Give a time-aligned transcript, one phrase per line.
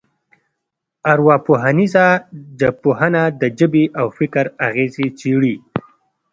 [1.13, 2.07] ارواپوهنیزه
[2.59, 5.55] ژبپوهنه د ژبې او فکر اغېزې څېړي